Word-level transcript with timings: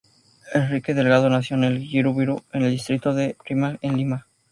Enrique 0.55 0.95
Delgado 0.95 1.29
nació 1.29 1.57
en 1.57 1.63
el 1.63 1.77
jirón 1.79 2.17
Virú 2.17 2.41
en 2.53 2.63
el 2.63 2.71
distrito 2.71 3.13
del 3.13 3.35
Rímac 3.45 3.77
en 3.83 3.97
Lima. 3.97 4.25